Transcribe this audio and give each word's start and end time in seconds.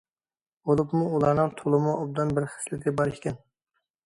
بولۇپمۇ 0.69 1.01
ئۇلارنىڭ 1.17 1.51
تولىمۇ 1.59 1.93
ئوبدان 1.99 2.33
بىر 2.39 2.49
خىسلىتى 2.55 2.95
بار 3.03 3.15
ئىكەن. 3.15 3.39